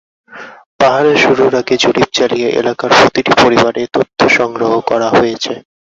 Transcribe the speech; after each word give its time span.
পাহারা 0.79 1.13
শুরুর 1.15 1.53
আগে 1.55 1.75
জরিপ 1.83 2.09
চালিয়ে 2.17 2.47
এলাকার 2.61 2.91
প্রতিটি 2.99 3.33
পরিবারে 3.43 3.81
তথ্য 3.95 4.19
সংগ্রহ 4.37 4.71
করা 4.89 5.07
হয়েছে। 5.09 5.53